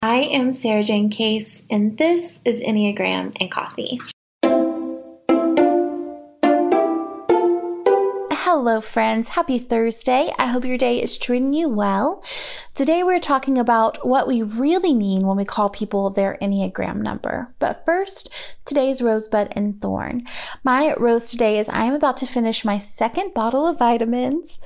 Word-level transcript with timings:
I 0.00 0.18
am 0.18 0.52
Sarajane 0.52 1.10
Case, 1.10 1.64
and 1.68 1.98
this 1.98 2.38
is 2.44 2.60
Enneagram 2.60 3.36
and 3.40 3.50
Coffee. 3.50 3.98
Hello, 8.30 8.80
friends. 8.80 9.30
Happy 9.30 9.58
Thursday. 9.58 10.32
I 10.38 10.46
hope 10.46 10.64
your 10.64 10.78
day 10.78 11.02
is 11.02 11.18
treating 11.18 11.52
you 11.52 11.68
well. 11.68 12.22
Today, 12.76 13.02
we're 13.02 13.18
talking 13.18 13.58
about 13.58 14.06
what 14.06 14.28
we 14.28 14.40
really 14.40 14.94
mean 14.94 15.26
when 15.26 15.36
we 15.36 15.44
call 15.44 15.68
people 15.68 16.10
their 16.10 16.38
Enneagram 16.40 16.98
number. 16.98 17.52
But 17.58 17.84
first, 17.84 18.30
today's 18.64 19.02
Rosebud 19.02 19.48
and 19.50 19.82
Thorn. 19.82 20.22
My 20.62 20.94
rose 20.94 21.28
today 21.28 21.58
is 21.58 21.68
I 21.68 21.86
am 21.86 21.94
about 21.94 22.16
to 22.18 22.26
finish 22.26 22.64
my 22.64 22.78
second 22.78 23.34
bottle 23.34 23.66
of 23.66 23.80
vitamins. 23.80 24.60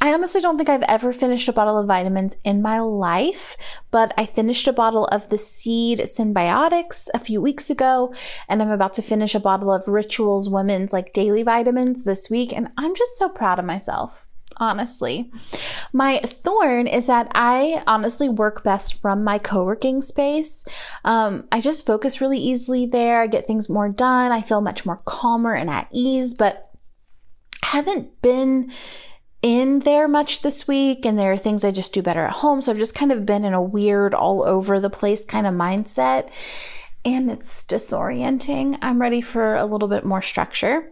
I 0.00 0.14
honestly 0.14 0.40
don't 0.40 0.56
think 0.56 0.68
I've 0.68 0.82
ever 0.82 1.12
finished 1.12 1.48
a 1.48 1.52
bottle 1.52 1.76
of 1.76 1.86
vitamins 1.86 2.36
in 2.44 2.62
my 2.62 2.78
life, 2.78 3.56
but 3.90 4.14
I 4.16 4.26
finished 4.26 4.68
a 4.68 4.72
bottle 4.72 5.06
of 5.06 5.28
the 5.28 5.38
Seed 5.38 6.00
Synbiotics 6.00 7.08
a 7.14 7.18
few 7.18 7.40
weeks 7.40 7.68
ago, 7.68 8.14
and 8.48 8.62
I'm 8.62 8.70
about 8.70 8.92
to 8.94 9.02
finish 9.02 9.34
a 9.34 9.40
bottle 9.40 9.72
of 9.72 9.88
Rituals 9.88 10.48
Women's 10.48 10.92
like 10.92 11.12
daily 11.12 11.42
vitamins 11.42 12.04
this 12.04 12.30
week, 12.30 12.52
and 12.54 12.68
I'm 12.78 12.94
just 12.94 13.18
so 13.18 13.28
proud 13.28 13.58
of 13.58 13.64
myself. 13.64 14.28
Honestly, 14.60 15.30
my 15.92 16.18
thorn 16.18 16.86
is 16.86 17.06
that 17.06 17.30
I 17.34 17.82
honestly 17.86 18.28
work 18.28 18.64
best 18.64 19.00
from 19.00 19.22
my 19.22 19.38
co 19.38 19.64
working 19.64 20.00
space. 20.00 20.64
Um, 21.04 21.46
I 21.52 21.60
just 21.60 21.86
focus 21.86 22.20
really 22.20 22.38
easily 22.38 22.86
there. 22.86 23.20
I 23.20 23.28
get 23.28 23.46
things 23.46 23.68
more 23.68 23.88
done. 23.88 24.32
I 24.32 24.42
feel 24.42 24.60
much 24.60 24.84
more 24.84 25.00
calmer 25.04 25.54
and 25.54 25.70
at 25.70 25.88
ease, 25.92 26.34
but 26.34 26.70
haven't 27.62 28.20
been 28.22 28.72
in 29.42 29.80
there 29.80 30.08
much 30.08 30.42
this 30.42 30.66
week 30.66 31.06
and 31.06 31.18
there 31.18 31.32
are 31.32 31.38
things 31.38 31.64
I 31.64 31.70
just 31.70 31.92
do 31.92 32.02
better 32.02 32.24
at 32.24 32.34
home. 32.34 32.60
So 32.62 32.72
I've 32.72 32.78
just 32.78 32.94
kind 32.94 33.12
of 33.12 33.26
been 33.26 33.44
in 33.44 33.54
a 33.54 33.62
weird 33.62 34.14
all 34.14 34.42
over 34.42 34.80
the 34.80 34.90
place 34.90 35.24
kind 35.24 35.46
of 35.46 35.54
mindset 35.54 36.28
and 37.04 37.30
it's 37.30 37.62
disorienting. 37.64 38.78
I'm 38.82 39.00
ready 39.00 39.20
for 39.20 39.54
a 39.56 39.66
little 39.66 39.88
bit 39.88 40.04
more 40.04 40.22
structure. 40.22 40.90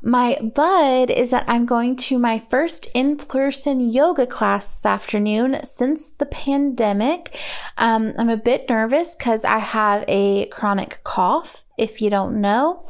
My 0.00 0.38
bud 0.40 1.10
is 1.10 1.30
that 1.30 1.44
I'm 1.48 1.66
going 1.66 1.96
to 1.96 2.20
my 2.20 2.38
first 2.38 2.86
in 2.94 3.16
person 3.16 3.80
yoga 3.80 4.28
class 4.28 4.72
this 4.72 4.86
afternoon 4.86 5.58
since 5.64 6.10
the 6.10 6.26
pandemic. 6.26 7.36
Um, 7.76 8.14
I'm 8.16 8.28
a 8.28 8.36
bit 8.36 8.68
nervous 8.68 9.16
because 9.16 9.44
I 9.44 9.58
have 9.58 10.04
a 10.06 10.46
chronic 10.46 11.00
cough, 11.02 11.64
if 11.76 12.00
you 12.00 12.10
don't 12.10 12.40
know. 12.40 12.88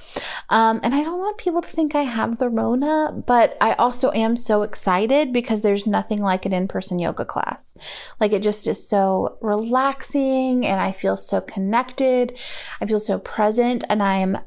Um, 0.50 0.80
and 0.82 0.94
I 0.94 1.02
don't 1.02 1.18
want 1.18 1.38
people 1.38 1.62
to 1.62 1.68
think 1.68 1.94
I 1.94 2.02
have 2.02 2.38
the 2.38 2.50
Rona, 2.50 3.12
but 3.26 3.56
I 3.58 3.72
also 3.74 4.12
am 4.12 4.36
so 4.36 4.60
excited 4.60 5.32
because 5.32 5.62
there's 5.62 5.86
nothing 5.86 6.20
like 6.20 6.44
an 6.44 6.52
in 6.52 6.68
person 6.68 6.98
yoga 6.98 7.24
class. 7.24 7.74
Like 8.20 8.32
it 8.32 8.42
just 8.42 8.66
is 8.66 8.86
so 8.86 9.38
relaxing 9.40 10.66
and 10.66 10.78
I 10.78 10.92
feel 10.92 11.16
so 11.16 11.40
connected. 11.40 12.38
I 12.82 12.86
feel 12.86 13.00
so 13.00 13.18
present 13.18 13.82
and 13.88 14.02
I 14.02 14.18
am 14.18 14.38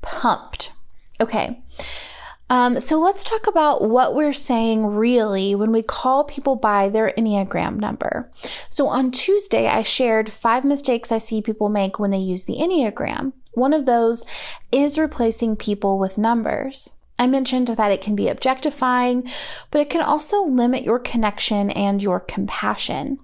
pumped 0.00 0.70
Okay. 1.20 1.62
Um, 2.50 2.80
so 2.80 2.98
let's 2.98 3.24
talk 3.24 3.46
about 3.46 3.82
what 3.82 4.14
we're 4.14 4.32
saying 4.32 4.86
really 4.86 5.54
when 5.54 5.70
we 5.70 5.82
call 5.82 6.24
people 6.24 6.56
by 6.56 6.88
their 6.88 7.12
Enneagram 7.18 7.76
number. 7.76 8.32
So 8.70 8.88
on 8.88 9.10
Tuesday, 9.10 9.66
I 9.66 9.82
shared 9.82 10.32
five 10.32 10.64
mistakes 10.64 11.12
I 11.12 11.18
see 11.18 11.42
people 11.42 11.68
make 11.68 11.98
when 11.98 12.10
they 12.10 12.18
use 12.18 12.44
the 12.44 12.56
Enneagram. 12.56 13.32
One 13.52 13.74
of 13.74 13.84
those 13.84 14.24
is 14.72 14.98
replacing 14.98 15.56
people 15.56 15.98
with 15.98 16.16
numbers. 16.16 16.94
I 17.18 17.26
mentioned 17.26 17.68
that 17.68 17.92
it 17.92 18.00
can 18.00 18.14
be 18.14 18.28
objectifying, 18.28 19.28
but 19.70 19.80
it 19.80 19.90
can 19.90 20.00
also 20.00 20.42
limit 20.44 20.84
your 20.84 21.00
connection 21.00 21.70
and 21.70 22.00
your 22.02 22.20
compassion. 22.20 23.18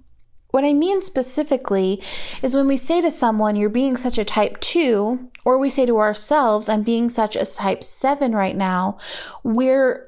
What 0.55 0.63
I 0.63 0.71
mean 0.71 1.01
specifically 1.01 2.01
is 2.41 2.55
when 2.55 2.65
we 2.65 2.77
say 2.77 3.01
to 3.01 3.11
someone, 3.11 3.57
you're 3.57 3.67
being 3.67 3.97
such 3.97 4.17
a 4.17 4.23
type 4.23 4.57
2, 4.61 5.31
or 5.43 5.57
we 5.57 5.69
say 5.69 5.85
to 5.85 5.97
ourselves, 5.97 6.69
I'm 6.69 6.81
being 6.81 7.09
such 7.09 7.35
a 7.35 7.45
type 7.45 7.83
7 7.83 8.33
right 8.33 8.55
now, 8.55 8.97
we're 9.43 10.07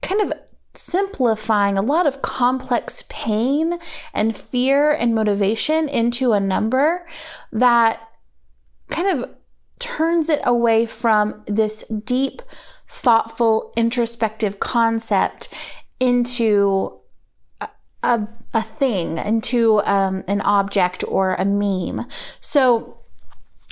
kind 0.00 0.20
of 0.20 0.34
simplifying 0.74 1.76
a 1.76 1.82
lot 1.82 2.06
of 2.06 2.22
complex 2.22 3.02
pain 3.08 3.80
and 4.14 4.36
fear 4.36 4.92
and 4.92 5.16
motivation 5.16 5.88
into 5.88 6.32
a 6.32 6.38
number 6.38 7.04
that 7.50 8.08
kind 8.88 9.08
of 9.08 9.30
turns 9.80 10.28
it 10.28 10.42
away 10.44 10.86
from 10.86 11.42
this 11.48 11.82
deep, 12.04 12.40
thoughtful, 12.88 13.72
introspective 13.76 14.60
concept 14.60 15.48
into 15.98 17.00
a, 17.60 17.68
a 18.04 18.28
thing, 18.60 19.16
into 19.16 19.80
um, 19.84 20.24
an 20.26 20.42
object 20.42 21.04
or 21.08 21.34
a 21.34 21.44
meme. 21.46 22.06
So, 22.40 22.98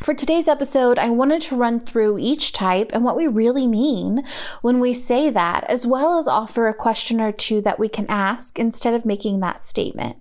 for 0.03 0.15
today's 0.15 0.49
episode, 0.49 0.99
I 0.99 1.11
wanted 1.11 1.43
to 1.43 1.57
run 1.57 1.79
through 1.79 2.19
each 2.19 2.55
type 2.55 2.91
and 2.95 3.05
what 3.05 3.19
we 3.19 3.27
really 3.27 3.67
mean 3.67 4.25
when 4.63 4.81
we 4.81 4.95
say 4.95 5.29
that, 5.29 5.65
as 5.65 5.87
well 5.87 6.19
as 6.19 6.27
offer 6.27 6.69
a 6.69 6.75
question 6.75 7.21
or 7.21 7.33
two 7.33 7.61
that 7.61 7.79
we 7.79 7.87
can 7.87 8.07
ask 8.09 8.59
instead 8.59 8.95
of 8.95 9.05
making 9.05 9.41
that 9.41 9.63
statement. 9.63 10.17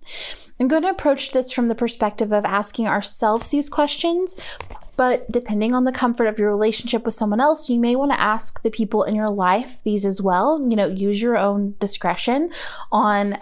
I'm 0.60 0.68
going 0.68 0.82
to 0.82 0.90
approach 0.90 1.32
this 1.32 1.54
from 1.54 1.70
the 1.70 1.76
perspective 1.76 2.34
of 2.34 2.44
asking 2.44 2.88
ourselves 2.88 3.50
these 3.50 3.70
questions, 3.70 4.36
but 4.98 5.32
depending 5.32 5.74
on 5.74 5.86
the 5.86 5.94
comfort 5.94 6.28
of 6.28 6.38
your 6.38 6.50
relationship 6.50 7.06
with 7.06 7.14
someone 7.14 7.40
else, 7.40 7.70
you 7.70 7.80
may 7.80 7.96
want 7.96 8.12
to 8.12 8.20
ask 8.20 8.62
the 8.62 8.70
people 8.70 9.04
in 9.04 9.16
your 9.16 9.30
life 9.30 9.82
these 9.86 10.04
as 10.04 10.22
well. 10.22 10.60
You 10.70 10.76
know, 10.76 10.88
use 10.88 11.22
your 11.22 11.38
own 11.38 11.76
discretion 11.80 12.52
on 12.92 13.38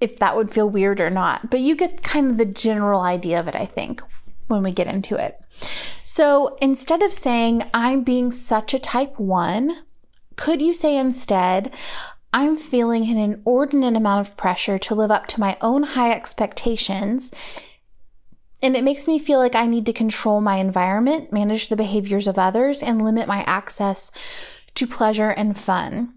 if 0.00 0.18
that 0.18 0.36
would 0.36 0.52
feel 0.52 0.68
weird 0.68 1.00
or 1.00 1.10
not. 1.10 1.50
But 1.50 1.60
you 1.60 1.76
get 1.76 2.02
kind 2.02 2.30
of 2.30 2.36
the 2.36 2.44
general 2.44 3.00
idea 3.00 3.40
of 3.40 3.48
it, 3.48 3.54
I 3.54 3.66
think, 3.66 4.02
when 4.46 4.62
we 4.62 4.72
get 4.72 4.86
into 4.86 5.16
it. 5.16 5.40
So 6.02 6.56
instead 6.60 7.02
of 7.02 7.12
saying, 7.12 7.64
I'm 7.72 8.04
being 8.04 8.30
such 8.30 8.74
a 8.74 8.78
type 8.78 9.18
one, 9.18 9.84
could 10.36 10.60
you 10.60 10.74
say 10.74 10.96
instead, 10.96 11.72
I'm 12.32 12.56
feeling 12.56 13.08
an 13.08 13.16
inordinate 13.16 13.96
amount 13.96 14.28
of 14.28 14.36
pressure 14.36 14.78
to 14.78 14.94
live 14.94 15.10
up 15.10 15.26
to 15.28 15.40
my 15.40 15.56
own 15.62 15.82
high 15.82 16.12
expectations. 16.12 17.32
And 18.62 18.76
it 18.76 18.84
makes 18.84 19.08
me 19.08 19.18
feel 19.18 19.38
like 19.38 19.54
I 19.54 19.66
need 19.66 19.86
to 19.86 19.92
control 19.92 20.42
my 20.42 20.56
environment, 20.56 21.32
manage 21.32 21.68
the 21.68 21.76
behaviors 21.76 22.26
of 22.26 22.38
others, 22.38 22.82
and 22.82 23.02
limit 23.02 23.26
my 23.26 23.42
access 23.44 24.10
to 24.74 24.86
pleasure 24.86 25.30
and 25.30 25.58
fun. 25.58 26.12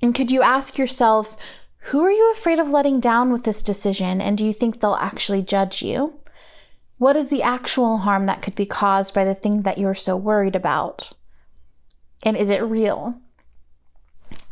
And 0.00 0.14
could 0.14 0.30
you 0.30 0.40
ask 0.40 0.78
yourself, 0.78 1.36
who 1.84 2.00
are 2.02 2.10
you 2.10 2.30
afraid 2.32 2.58
of 2.58 2.70
letting 2.70 3.00
down 3.00 3.32
with 3.32 3.44
this 3.44 3.62
decision, 3.62 4.20
and 4.20 4.36
do 4.36 4.44
you 4.44 4.52
think 4.52 4.80
they'll 4.80 4.94
actually 4.94 5.42
judge 5.42 5.82
you? 5.82 6.14
What 6.98 7.16
is 7.16 7.28
the 7.28 7.42
actual 7.42 7.98
harm 7.98 8.24
that 8.24 8.42
could 8.42 8.54
be 8.54 8.66
caused 8.66 9.14
by 9.14 9.24
the 9.24 9.34
thing 9.34 9.62
that 9.62 9.78
you're 9.78 9.94
so 9.94 10.16
worried 10.16 10.54
about? 10.54 11.12
And 12.22 12.36
is 12.36 12.50
it 12.50 12.62
real? 12.62 13.14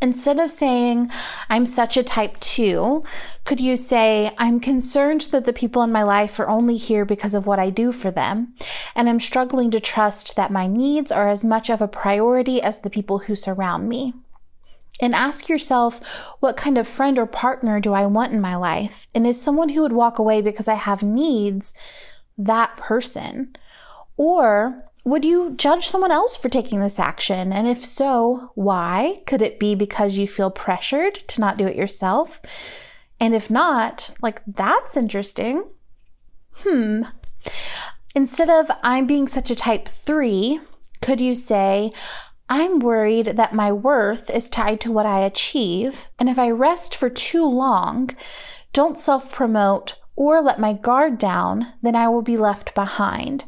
Instead 0.01 0.39
of 0.39 0.51
saying, 0.51 1.11
I'm 1.49 1.67
such 1.67 1.97
a 1.97 2.03
type 2.03 2.39
two, 2.41 3.05
could 3.45 3.61
you 3.61 3.77
say, 3.77 4.33
I'm 4.39 4.61
concerned 4.61 5.23
that 5.33 5.45
the 5.45 5.53
people 5.53 5.83
in 5.83 5.93
my 5.93 6.03
life 6.03 6.39
are 6.41 6.49
only 6.49 6.77
here 6.77 7.05
because 7.05 7.35
of 7.35 7.47
what 7.47 7.59
I 7.59 7.71
do 7.71 7.93
for 7.93 8.11
them, 8.11 8.55
and 8.95 9.09
I'm 9.09 9.21
struggling 9.21 9.71
to 9.73 9.81
trust 9.81 10.37
that 10.37 10.53
my 10.53 10.67
needs 10.67 11.13
are 11.13 11.29
as 11.29 11.45
much 11.45 11.69
of 11.69 11.83
a 11.83 11.89
priority 11.89 12.63
as 12.63 12.81
the 12.81 12.91
people 12.91 13.19
who 13.19 13.35
surround 13.35 13.89
me? 13.89 14.15
And 15.01 15.15
ask 15.15 15.49
yourself, 15.49 16.05
what 16.41 16.57
kind 16.57 16.77
of 16.77 16.89
friend 16.89 17.19
or 17.19 17.27
partner 17.27 17.79
do 17.81 17.95
I 17.95 18.07
want 18.07 18.33
in 18.33 18.41
my 18.41 18.57
life? 18.57 19.07
And 19.15 19.27
is 19.27 19.41
someone 19.41 19.71
who 19.71 19.83
would 19.83 19.93
walk 19.93 20.19
away 20.19 20.41
because 20.41 20.67
I 20.69 20.75
have 20.75 21.03
needs 21.03 21.73
that 22.37 22.77
person? 22.77 23.55
Or 24.17 24.83
would 25.05 25.25
you 25.25 25.55
judge 25.57 25.87
someone 25.87 26.11
else 26.11 26.37
for 26.37 26.49
taking 26.49 26.81
this 26.81 26.99
action? 26.99 27.53
And 27.53 27.69
if 27.69 27.85
so, 27.85 28.51
why? 28.55 29.23
Could 29.27 29.41
it 29.41 29.59
be 29.59 29.75
because 29.75 30.19
you 30.19 30.27
feel 30.27 30.51
pressured 30.51 31.15
to 31.15 31.41
not 31.41 31.57
do 31.57 31.67
it 31.67 31.77
yourself? 31.77 32.41
And 33.21 33.35
if 33.35 33.51
not, 33.51 34.15
like, 34.21 34.43
that's 34.47 34.97
interesting. 34.97 35.65
Hmm. 36.57 37.03
Instead 38.15 38.51
of 38.51 38.71
I'm 38.83 39.07
being 39.07 39.29
such 39.29 39.51
a 39.51 39.57
type 39.57 39.87
three, 39.87 40.61
could 41.01 41.21
you 41.21 41.35
say, 41.35 41.93
I'm 42.49 42.79
worried 42.79 43.37
that 43.37 43.55
my 43.55 43.71
worth 43.73 44.31
is 44.31 44.49
tied 44.49 44.81
to 44.83 44.93
what 44.93 45.05
I 45.05 45.21
achieve, 45.21 46.09
and 46.19 46.29
if 46.29 46.39
I 46.39 46.51
rest 46.51 46.95
for 46.95 47.11
too 47.11 47.45
long, 47.45 48.11
don't 48.73 48.99
self 48.99 49.31
promote, 49.31 49.97
or 50.17 50.41
let 50.41 50.59
my 50.59 50.73
guard 50.73 51.19
down, 51.19 51.75
then 51.83 51.95
I 51.95 52.09
will 52.09 52.23
be 52.23 52.37
left 52.37 52.75
behind. 52.75 53.45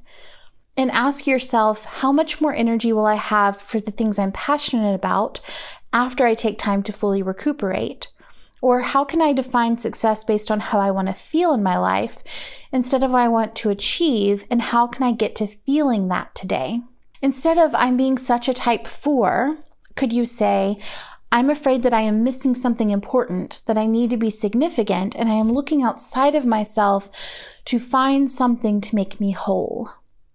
And 0.77 0.91
ask 0.91 1.27
yourself, 1.27 1.85
how 1.85 2.13
much 2.13 2.41
more 2.41 2.55
energy 2.55 2.93
will 2.93 3.07
I 3.07 3.17
have 3.17 3.61
for 3.61 3.81
the 3.81 3.91
things 3.91 4.19
I'm 4.19 4.33
passionate 4.33 4.95
about 4.95 5.41
after 5.93 6.27
I 6.27 6.35
take 6.35 6.59
time 6.59 6.83
to 6.85 6.93
fully 6.93 7.23
recuperate? 7.23 8.09
Or 8.63 8.83
how 8.83 9.05
can 9.05 9.23
I 9.23 9.33
define 9.33 9.79
success 9.79 10.23
based 10.25 10.51
on 10.51 10.61
how 10.61 10.79
I 10.79 10.91
want 10.91 11.09
to 11.09 11.15
feel 11.15 11.55
in 11.55 11.63
my 11.63 11.79
life 11.79 12.23
instead 12.71 13.03
of 13.03 13.13
what 13.13 13.23
I 13.23 13.29
want 13.29 13.55
to 13.57 13.71
achieve? 13.71 14.45
And 14.51 14.61
how 14.61 14.87
can 14.87 15.03
I 15.03 15.13
get 15.13 15.35
to 15.37 15.47
feeling 15.47 16.09
that 16.09 16.35
today? 16.35 16.83
Instead 17.23 17.59
of 17.59 17.75
I'm 17.75 17.97
being 17.97 18.17
such 18.17 18.49
a 18.49 18.55
type 18.55 18.87
four, 18.87 19.59
could 19.95 20.13
you 20.13 20.25
say, 20.25 20.79
I'm 21.33 21.51
afraid 21.51 21.83
that 21.83 21.95
I 21.95 22.01
am 22.01 22.25
missing 22.25 22.55
something 22.55 22.91
important, 22.91 23.63
that 23.67 23.79
I 23.79 23.87
need 23.87 24.11
to 24.11 24.17
be 24.17 24.31
significant, 24.31 25.15
and 25.15 25.29
I 25.29 25.35
am 25.35 25.53
looking 25.53 25.83
outside 25.83 26.35
of 26.35 26.47
myself 26.47 27.11
to 27.67 27.79
find 27.79 28.31
something 28.31 28.81
to 28.81 28.97
make 28.97 29.21
me 29.21 29.31
whole. 29.31 29.91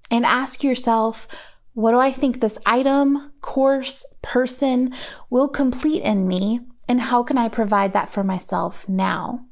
And 0.09 0.25
ask 0.25 0.63
yourself, 0.63 1.27
what 1.73 1.91
do 1.91 1.99
I 1.99 2.11
think 2.11 2.39
this 2.39 2.59
item, 2.65 3.33
course, 3.41 4.05
person 4.21 4.93
will 5.29 5.49
complete 5.49 6.03
in 6.03 6.27
me, 6.27 6.61
and 6.87 7.01
how 7.01 7.23
can 7.23 7.37
I 7.37 7.49
provide 7.49 7.91
that 7.93 8.07
for 8.07 8.23
myself 8.23 8.87
now? 8.87 9.45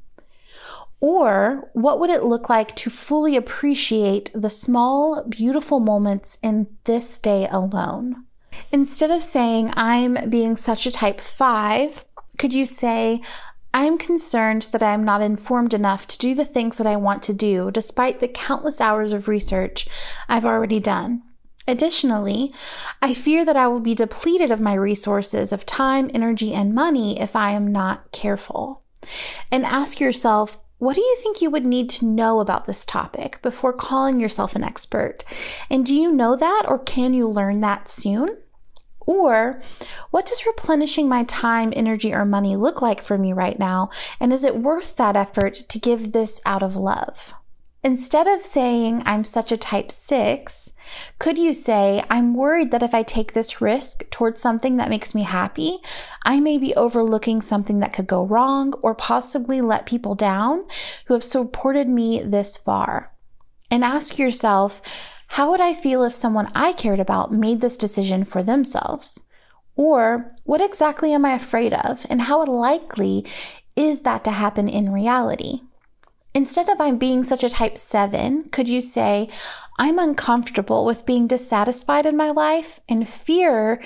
Or 1.00 1.70
what 1.74 2.00
would 2.00 2.10
it 2.10 2.24
look 2.24 2.48
like 2.48 2.74
to 2.76 2.90
fully 2.90 3.36
appreciate 3.36 4.30
the 4.34 4.50
small, 4.50 5.24
beautiful 5.28 5.80
moments 5.80 6.38
in 6.42 6.66
this 6.84 7.18
day 7.18 7.46
alone? 7.48 8.24
Instead 8.72 9.10
of 9.10 9.22
saying, 9.22 9.72
I'm 9.76 10.30
being 10.30 10.56
such 10.56 10.86
a 10.86 10.92
type 10.92 11.20
five, 11.20 12.04
could 12.38 12.54
you 12.54 12.64
say, 12.64 13.20
I'm 13.72 13.98
concerned 13.98 14.68
that 14.70 14.84
I 14.84 14.94
am 14.94 15.04
not 15.04 15.20
informed 15.20 15.74
enough 15.74 16.06
to 16.06 16.18
do 16.18 16.34
the 16.34 16.44
things 16.44 16.78
that 16.78 16.86
I 16.86 16.94
want 16.94 17.24
to 17.24 17.34
do, 17.34 17.72
despite 17.72 18.20
the 18.20 18.28
countless 18.28 18.80
hours 18.80 19.10
of 19.12 19.26
research 19.26 19.88
I've 20.28 20.46
already 20.46 20.78
done. 20.78 21.22
Additionally, 21.66 22.52
I 23.02 23.14
fear 23.14 23.44
that 23.44 23.56
I 23.56 23.66
will 23.66 23.80
be 23.80 23.94
depleted 23.94 24.52
of 24.52 24.60
my 24.60 24.74
resources 24.74 25.50
of 25.52 25.66
time, 25.66 26.10
energy, 26.14 26.52
and 26.52 26.74
money 26.74 27.18
if 27.18 27.34
I 27.34 27.50
am 27.50 27.72
not 27.72 28.12
careful. 28.12 28.82
And 29.50 29.64
ask 29.64 29.98
yourself, 29.98 30.58
what 30.78 30.94
do 30.94 31.00
you 31.00 31.16
think 31.22 31.40
you 31.40 31.50
would 31.50 31.66
need 31.66 31.88
to 31.90 32.04
know 32.04 32.40
about 32.40 32.66
this 32.66 32.84
topic 32.84 33.40
before 33.42 33.72
calling 33.72 34.20
yourself 34.20 34.54
an 34.54 34.64
expert? 34.64 35.24
And 35.70 35.86
do 35.86 35.94
you 35.94 36.12
know 36.12 36.36
that 36.36 36.64
or 36.68 36.78
can 36.78 37.14
you 37.14 37.28
learn 37.28 37.60
that 37.60 37.88
soon? 37.88 38.38
Or 39.06 39.62
what 40.10 40.26
does 40.26 40.46
replenishing 40.46 41.08
my 41.08 41.24
time, 41.24 41.72
energy, 41.76 42.12
or 42.12 42.24
money 42.24 42.56
look 42.56 42.80
like 42.80 43.02
for 43.02 43.18
me 43.18 43.32
right 43.32 43.58
now? 43.58 43.90
And 44.18 44.32
is 44.32 44.44
it 44.44 44.56
worth 44.56 44.96
that 44.96 45.16
effort 45.16 45.54
to 45.68 45.78
give 45.78 46.12
this 46.12 46.40
out 46.46 46.62
of 46.62 46.74
love? 46.74 47.34
Instead 47.84 48.26
of 48.26 48.40
saying, 48.40 49.02
I'm 49.04 49.24
such 49.24 49.52
a 49.52 49.58
type 49.58 49.92
six, 49.92 50.72
could 51.18 51.36
you 51.36 51.52
say, 51.52 52.02
I'm 52.08 52.34
worried 52.34 52.70
that 52.70 52.82
if 52.82 52.94
I 52.94 53.02
take 53.02 53.34
this 53.34 53.60
risk 53.60 54.08
towards 54.10 54.40
something 54.40 54.78
that 54.78 54.88
makes 54.88 55.14
me 55.14 55.22
happy, 55.22 55.80
I 56.22 56.40
may 56.40 56.56
be 56.56 56.74
overlooking 56.76 57.42
something 57.42 57.80
that 57.80 57.92
could 57.92 58.06
go 58.06 58.24
wrong 58.24 58.72
or 58.80 58.94
possibly 58.94 59.60
let 59.60 59.84
people 59.84 60.14
down 60.14 60.64
who 61.06 61.14
have 61.14 61.22
supported 61.22 61.86
me 61.86 62.22
this 62.22 62.56
far? 62.56 63.12
And 63.70 63.84
ask 63.84 64.18
yourself, 64.18 64.80
how 65.28 65.50
would 65.50 65.60
I 65.60 65.74
feel 65.74 66.04
if 66.04 66.14
someone 66.14 66.50
I 66.54 66.72
cared 66.72 67.00
about 67.00 67.34
made 67.34 67.60
this 67.60 67.76
decision 67.76 68.24
for 68.24 68.42
themselves? 68.42 69.20
Or 69.76 70.30
what 70.44 70.62
exactly 70.62 71.12
am 71.12 71.26
I 71.26 71.34
afraid 71.34 71.74
of 71.74 72.06
and 72.08 72.22
how 72.22 72.46
likely 72.46 73.26
is 73.76 74.02
that 74.02 74.24
to 74.24 74.30
happen 74.30 74.70
in 74.70 74.90
reality? 74.90 75.60
Instead 76.36 76.68
of 76.68 76.80
I'm 76.80 76.98
being 76.98 77.22
such 77.22 77.44
a 77.44 77.48
type 77.48 77.78
7, 77.78 78.48
could 78.50 78.68
you 78.68 78.80
say, 78.80 79.28
I'm 79.78 80.00
uncomfortable 80.00 80.84
with 80.84 81.06
being 81.06 81.28
dissatisfied 81.28 82.06
in 82.06 82.16
my 82.16 82.32
life 82.32 82.80
and 82.88 83.08
fear 83.08 83.80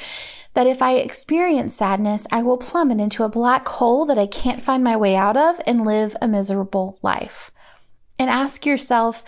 that 0.55 0.67
if 0.67 0.81
I 0.81 0.95
experience 0.95 1.77
sadness, 1.77 2.27
I 2.33 2.41
will 2.41 2.57
plummet 2.57 3.01
into 3.01 3.23
a 3.23 3.29
black 3.29 3.69
hole 3.69 4.07
that 4.07 4.19
I 4.19 4.27
can't 4.27 4.63
find 4.63 4.83
my 4.83 4.97
way 4.97 5.15
out 5.15 5.37
of 5.37 5.61
and 5.67 5.85
live 5.85 6.17
a 6.23 6.27
miserable 6.27 6.99
life. 7.03 7.51
And 8.19 8.31
ask 8.31 8.65
yourself, 8.65 9.23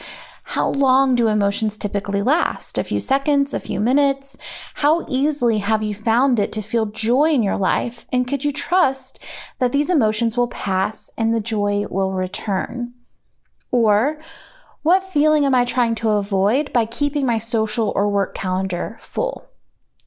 how 0.45 0.71
long 0.71 1.15
do 1.15 1.29
emotions 1.29 1.77
typically 1.77 2.23
last? 2.23 2.79
A 2.79 2.85
few 2.85 3.01
seconds, 3.01 3.53
a 3.53 3.61
few 3.61 3.81
minutes? 3.81 4.39
How 4.77 5.05
easily 5.11 5.59
have 5.59 5.83
you 5.83 5.95
found 5.95 6.39
it 6.39 6.53
to 6.53 6.63
feel 6.63 6.87
joy 6.87 7.33
in 7.33 7.43
your 7.43 7.59
life? 7.59 8.07
And 8.11 8.27
could 8.27 8.47
you 8.47 8.51
trust 8.51 9.19
that 9.59 9.73
these 9.73 9.91
emotions 9.91 10.39
will 10.39 10.49
pass 10.49 11.11
and 11.19 11.35
the 11.35 11.41
joy 11.41 11.85
will 11.91 12.13
return? 12.13 12.95
Or, 13.71 14.21
what 14.83 15.05
feeling 15.05 15.45
am 15.45 15.55
I 15.55 15.65
trying 15.65 15.95
to 15.97 16.11
avoid 16.11 16.73
by 16.73 16.87
keeping 16.87 17.27
my 17.27 17.39
social 17.39 17.93
or 17.95 18.09
work 18.09 18.35
calendar 18.35 18.97
full? 19.01 19.51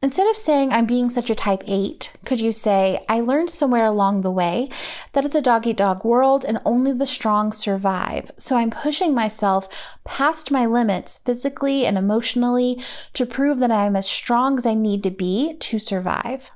Instead 0.03 0.27
of 0.27 0.35
saying 0.35 0.73
I'm 0.73 0.85
being 0.85 1.09
such 1.09 1.29
a 1.29 1.35
type 1.35 1.63
8, 1.65 2.11
could 2.25 2.41
you 2.41 2.51
say, 2.51 2.99
I 3.07 3.21
learned 3.21 3.49
somewhere 3.49 3.85
along 3.85 4.19
the 4.19 4.31
way 4.31 4.69
that 5.13 5.23
it's 5.23 5.33
a 5.33 5.41
dog 5.41 5.65
eat 5.65 5.77
dog 5.77 6.03
world 6.03 6.43
and 6.43 6.59
only 6.65 6.91
the 6.91 7.05
strong 7.05 7.53
survive. 7.53 8.29
So 8.35 8.57
I'm 8.57 8.69
pushing 8.69 9.15
myself 9.15 9.69
past 10.03 10.51
my 10.51 10.65
limits 10.65 11.19
physically 11.19 11.85
and 11.85 11.97
emotionally 11.97 12.83
to 13.13 13.25
prove 13.25 13.59
that 13.59 13.71
I 13.71 13.85
am 13.85 13.95
as 13.95 14.05
strong 14.05 14.57
as 14.57 14.65
I 14.65 14.73
need 14.73 15.03
to 15.03 15.09
be 15.09 15.55
to 15.61 15.79
survive. 15.79 16.51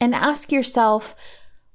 And 0.00 0.14
ask 0.14 0.50
yourself, 0.50 1.14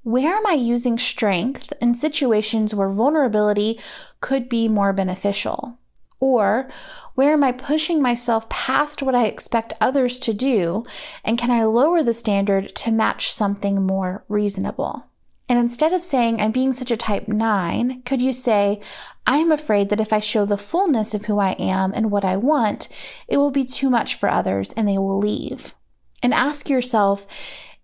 where 0.02 0.34
am 0.34 0.46
I 0.46 0.54
using 0.54 0.98
strength 0.98 1.72
in 1.80 1.94
situations 1.94 2.74
where 2.74 2.88
vulnerability 2.88 3.78
could 4.20 4.48
be 4.48 4.68
more 4.68 4.92
beneficial? 4.92 5.78
Or 6.18 6.70
where 7.14 7.32
am 7.32 7.44
I 7.44 7.52
pushing 7.52 8.00
myself 8.00 8.48
past 8.48 9.02
what 9.02 9.14
I 9.14 9.26
expect 9.26 9.74
others 9.80 10.18
to 10.20 10.32
do? 10.32 10.84
And 11.24 11.38
can 11.38 11.50
I 11.50 11.64
lower 11.64 12.02
the 12.02 12.14
standard 12.14 12.74
to 12.76 12.90
match 12.90 13.32
something 13.32 13.82
more 13.82 14.24
reasonable? 14.28 15.06
And 15.48 15.58
instead 15.58 15.92
of 15.92 16.02
saying, 16.02 16.40
I'm 16.40 16.52
being 16.52 16.72
such 16.72 16.90
a 16.90 16.96
type 16.96 17.28
nine, 17.28 18.02
could 18.02 18.22
you 18.22 18.32
say, 18.32 18.80
I'm 19.26 19.52
afraid 19.52 19.90
that 19.90 20.00
if 20.00 20.12
I 20.12 20.20
show 20.20 20.46
the 20.46 20.56
fullness 20.56 21.12
of 21.12 21.26
who 21.26 21.38
I 21.38 21.50
am 21.52 21.92
and 21.92 22.10
what 22.10 22.24
I 22.24 22.36
want, 22.36 22.88
it 23.28 23.36
will 23.36 23.50
be 23.50 23.64
too 23.64 23.90
much 23.90 24.14
for 24.14 24.30
others 24.30 24.72
and 24.72 24.88
they 24.88 24.98
will 24.98 25.18
leave? 25.18 25.74
And 26.22 26.32
ask 26.32 26.70
yourself, 26.70 27.26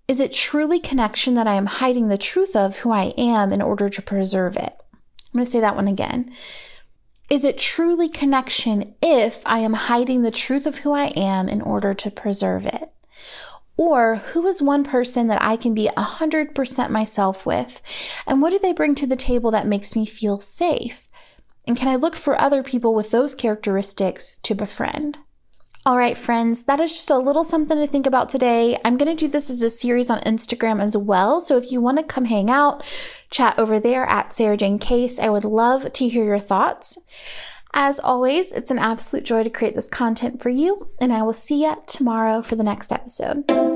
is 0.09 0.21
it 0.21 0.33
truly 0.33 0.81
connection 0.81 1.35
that 1.35 1.47
I 1.47 1.55
am 1.55 1.67
hiding 1.67 2.09
the 2.09 2.17
truth 2.17 2.57
of 2.57 2.77
who 2.77 2.91
I 2.91 3.13
am 3.19 3.53
in 3.53 3.61
order 3.61 3.91
to 3.91 4.03
preserve 4.03 4.57
it? 4.57 4.75
I'm 4.83 5.35
going 5.35 5.45
to 5.45 5.51
say 5.51 5.61
that 5.61 5.77
one 5.77 5.87
again. 5.87 6.35
Is 7.29 7.45
it 7.45 7.59
truly 7.59 8.09
connection 8.09 8.95
if 9.03 9.43
I 9.45 9.59
am 9.59 9.75
hiding 9.75 10.23
the 10.23 10.31
truth 10.31 10.67
of 10.67 10.79
who 10.79 10.93
I 10.93 11.09
am 11.09 11.47
in 11.47 11.61
order 11.61 11.93
to 11.93 12.11
preserve 12.11 12.65
it? 12.65 12.91
Or 13.77 14.17
who 14.17 14.47
is 14.47 14.63
one 14.63 14.83
person 14.83 15.27
that 15.27 15.43
I 15.43 15.57
can 15.57 15.75
be 15.75 15.91
100% 15.95 16.91
myself 16.91 17.45
with? 17.45 17.83
And 18.27 18.41
what 18.41 18.51
do 18.51 18.59
they 18.59 18.73
bring 18.73 18.95
to 18.95 19.07
the 19.07 19.15
table 19.15 19.51
that 19.51 19.67
makes 19.67 19.95
me 19.95 20.07
feel 20.07 20.39
safe? 20.39 21.09
And 21.67 21.77
can 21.77 21.87
I 21.87 21.97
look 21.97 22.17
for 22.17 22.41
other 22.41 22.63
people 22.63 22.95
with 22.95 23.11
those 23.11 23.35
characteristics 23.35 24.39
to 24.45 24.55
befriend? 24.55 25.19
All 25.87 25.97
right, 25.97 26.19
friends, 26.19 26.65
that 26.65 26.81
is 26.81 26.93
just 26.93 27.09
a 27.09 27.17
little 27.17 27.45
something 27.45 27.79
to 27.79 27.87
think 27.87 28.07
about 28.07 28.29
today. 28.29 28.79
I'm 28.85 28.99
going 28.99 29.17
to 29.17 29.19
do 29.19 29.31
this 29.31 29.49
as 29.49 29.63
a 29.63 29.71
series 29.71 30.11
on 30.11 30.19
Instagram 30.21 30.83
as 30.83 30.97
well. 30.97 31.41
So 31.41 31.57
if 31.57 31.73
you 31.73 31.81
want 31.81 31.99
to 31.99 32.05
come 32.05 32.27
hang 32.27 32.51
out, 32.51 32.85
chat 33.31 33.59
over 33.59 33.81
there 33.81 34.05
at 34.05 34.31
Sarajane 34.31 34.81
Case, 34.81 35.19
I 35.19 35.31
would 35.31 35.45
love 35.45 35.93
to 35.93 36.09
hear 36.09 36.25
your 36.25 36.41
thoughts. 36.41 36.99
As 37.73 37.99
always, 37.99 38.53
it's 38.53 38.71
an 38.71 38.79
absolute 38.79 39.25
joy 39.25 39.45
to 39.45 39.51
create 39.51 39.75
this 39.75 39.89
content 39.89 40.43
for 40.43 40.51
you, 40.51 40.91
and 41.01 41.13
I 41.13 41.23
will 41.23 41.33
see 41.33 41.63
you 41.63 41.77
tomorrow 41.87 42.43
for 42.43 42.57
the 42.57 42.65
next 42.65 42.93
episode. 42.93 43.68